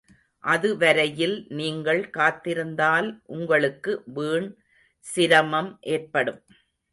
[0.43, 4.49] அதுவரையில் நீங்கள் காத்திருந்தால் உங்களுக்கு வீண்
[5.05, 6.41] சிரமம் ஏற்படும்.